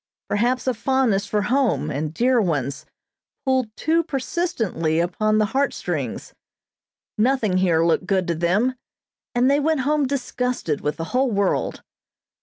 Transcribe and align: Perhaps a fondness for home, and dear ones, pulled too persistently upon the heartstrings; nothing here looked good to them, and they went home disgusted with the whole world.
Perhaps 0.29 0.65
a 0.65 0.73
fondness 0.73 1.27
for 1.27 1.43
home, 1.43 1.91
and 1.91 2.11
dear 2.11 2.41
ones, 2.41 2.87
pulled 3.45 3.67
too 3.77 4.03
persistently 4.03 4.99
upon 4.99 5.37
the 5.37 5.45
heartstrings; 5.53 6.33
nothing 7.19 7.57
here 7.57 7.85
looked 7.85 8.07
good 8.07 8.25
to 8.25 8.33
them, 8.33 8.73
and 9.35 9.47
they 9.47 9.59
went 9.59 9.81
home 9.81 10.07
disgusted 10.07 10.81
with 10.81 10.97
the 10.97 11.03
whole 11.13 11.29
world. 11.29 11.83